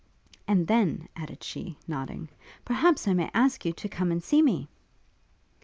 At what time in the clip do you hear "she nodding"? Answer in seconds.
1.43-2.29